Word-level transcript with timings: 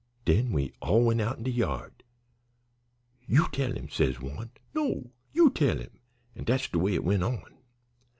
Den 0.25 0.51
we 0.51 0.73
all 0.81 1.03
went 1.05 1.21
out 1.21 1.37
in 1.37 1.43
de 1.43 1.51
yard. 1.51 2.01
'You 3.27 3.47
tell 3.51 3.71
him,' 3.71 3.87
says 3.87 4.19
one. 4.19 4.49
'No, 4.73 5.11
you 5.31 5.51
tell 5.51 5.77
him;' 5.77 5.99
an' 6.33 6.45
dat's 6.45 6.69
de 6.69 6.79
way 6.79 6.95
it 6.95 7.03
went 7.03 7.21
on. 7.21 7.59